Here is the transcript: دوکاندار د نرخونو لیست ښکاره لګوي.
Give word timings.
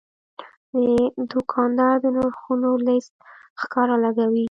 دوکاندار 1.31 1.95
د 2.03 2.05
نرخونو 2.15 2.69
لیست 2.87 3.13
ښکاره 3.61 3.95
لګوي. 4.03 4.39